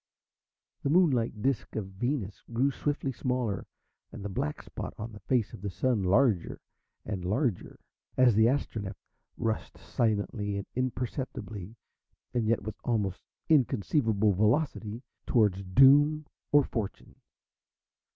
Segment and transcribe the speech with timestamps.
[0.81, 3.67] The moon like disc of Venus grew swiftly smaller,
[4.11, 6.59] and the black spot on the face of the Sun larger
[7.05, 7.79] and larger
[8.17, 8.95] as the Astronef
[9.37, 11.75] rushed silently and imperceptibly,
[12.33, 17.17] and yet with almost inconceivable velocity towards doom or fortune.